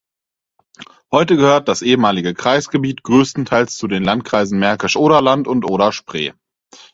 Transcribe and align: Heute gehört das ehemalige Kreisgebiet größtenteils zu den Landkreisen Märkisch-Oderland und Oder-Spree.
Heute 1.11 1.35
gehört 1.35 1.67
das 1.67 1.83
ehemalige 1.83 2.33
Kreisgebiet 2.33 3.03
größtenteils 3.03 3.75
zu 3.77 3.87
den 3.87 4.03
Landkreisen 4.03 4.57
Märkisch-Oderland 4.57 5.47
und 5.47 5.63
Oder-Spree. 5.63 6.33